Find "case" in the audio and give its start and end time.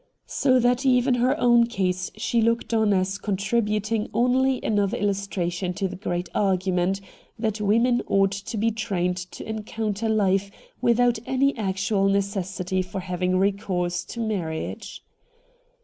1.67-2.09